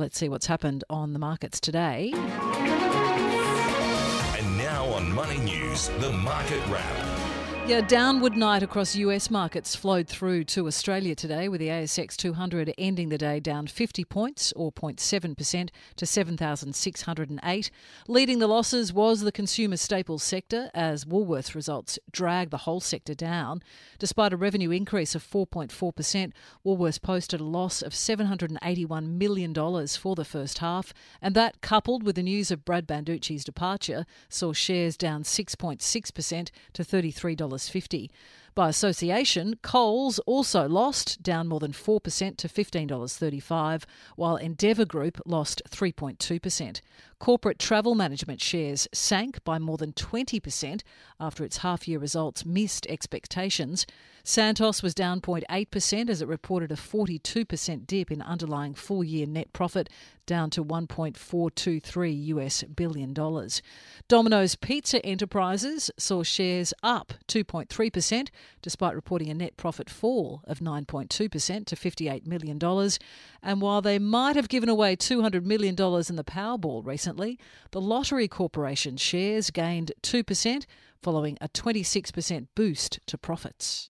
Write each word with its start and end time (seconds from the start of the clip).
Let's 0.00 0.18
see 0.18 0.30
what's 0.30 0.46
happened 0.46 0.82
on 0.88 1.12
the 1.12 1.18
markets 1.18 1.60
today. 1.60 2.14
And 4.38 4.56
now 4.56 4.86
on 4.94 5.12
Money 5.12 5.36
News, 5.40 5.90
the 5.98 6.10
market 6.10 6.66
wrap. 6.68 7.39
Yeah, 7.66 7.82
downward 7.82 8.36
night 8.36 8.64
across 8.64 8.96
US 8.96 9.30
markets 9.30 9.76
flowed 9.76 10.08
through 10.08 10.42
to 10.44 10.66
Australia 10.66 11.14
today, 11.14 11.48
with 11.48 11.60
the 11.60 11.68
ASX 11.68 12.16
200 12.16 12.74
ending 12.76 13.10
the 13.10 13.18
day 13.18 13.38
down 13.38 13.68
50 13.68 14.04
points, 14.06 14.52
or 14.56 14.72
0.7%, 14.72 15.68
to 15.94 16.06
7,608. 16.06 17.70
Leading 18.08 18.38
the 18.40 18.48
losses 18.48 18.92
was 18.92 19.20
the 19.20 19.30
consumer 19.30 19.76
staples 19.76 20.24
sector, 20.24 20.68
as 20.74 21.04
Woolworths 21.04 21.54
results 21.54 21.96
dragged 22.10 22.50
the 22.50 22.56
whole 22.56 22.80
sector 22.80 23.14
down. 23.14 23.62
Despite 24.00 24.32
a 24.32 24.36
revenue 24.36 24.72
increase 24.72 25.14
of 25.14 25.22
4.4%, 25.22 26.32
Woolworths 26.66 27.00
posted 27.00 27.40
a 27.40 27.44
loss 27.44 27.82
of 27.82 27.92
$781 27.92 29.10
million 29.16 29.54
for 29.86 30.16
the 30.16 30.24
first 30.24 30.58
half, 30.58 30.92
and 31.22 31.36
that, 31.36 31.60
coupled 31.60 32.02
with 32.02 32.16
the 32.16 32.24
news 32.24 32.50
of 32.50 32.64
Brad 32.64 32.88
Banducci's 32.88 33.44
departure, 33.44 34.06
saw 34.28 34.52
shares 34.52 34.96
down 34.96 35.22
6.6% 35.22 36.50
to 36.72 36.82
$33. 36.82 37.49
$15.50. 37.56 38.10
By 38.54 38.68
association, 38.68 39.56
Coles 39.62 40.18
also 40.20 40.68
lost, 40.68 41.22
down 41.22 41.46
more 41.46 41.60
than 41.60 41.72
4% 41.72 42.36
to 42.36 42.48
$15.35, 42.48 43.84
while 44.16 44.36
Endeavour 44.36 44.84
Group 44.84 45.20
lost 45.24 45.62
3.2%. 45.70 46.80
Corporate 47.20 47.58
travel 47.58 47.94
management 47.94 48.40
shares 48.40 48.88
sank 48.94 49.44
by 49.44 49.58
more 49.58 49.76
than 49.76 49.92
20% 49.92 50.80
after 51.20 51.44
its 51.44 51.58
half 51.58 51.86
year 51.86 51.98
results 51.98 52.46
missed 52.46 52.86
expectations. 52.86 53.86
Santos 54.24 54.82
was 54.82 54.94
down 54.94 55.20
0.8% 55.20 56.08
as 56.08 56.22
it 56.22 56.28
reported 56.28 56.72
a 56.72 56.76
42% 56.76 57.86
dip 57.86 58.10
in 58.10 58.22
underlying 58.22 58.74
full 58.74 59.04
year 59.04 59.26
net 59.26 59.52
profit, 59.52 59.90
down 60.26 60.48
to 60.50 60.64
1.423 60.64 62.26
US 62.26 62.62
billion 62.62 63.12
dollars. 63.12 63.60
Domino's 64.06 64.54
Pizza 64.54 65.04
Enterprises 65.04 65.90
saw 65.98 66.22
shares 66.22 66.72
up 66.82 67.14
2.3% 67.26 68.28
despite 68.62 68.94
reporting 68.94 69.28
a 69.28 69.34
net 69.34 69.56
profit 69.56 69.90
fall 69.90 70.42
of 70.44 70.60
9.2% 70.60 71.08
to 71.08 71.76
$58 71.76 72.26
million. 72.26 72.58
And 73.42 73.60
while 73.60 73.82
they 73.82 73.98
might 73.98 74.36
have 74.36 74.48
given 74.48 74.68
away 74.68 74.94
$200 74.94 75.44
million 75.44 75.74
in 75.74 76.16
the 76.16 76.24
Powerball 76.24 76.86
recently, 77.10 77.38
the 77.72 77.80
Lottery 77.80 78.28
Corporation 78.28 78.96
shares 78.96 79.50
gained 79.50 79.90
2% 80.02 80.64
following 81.02 81.36
a 81.40 81.48
26% 81.48 82.46
boost 82.54 83.00
to 83.06 83.18
profits. 83.18 83.88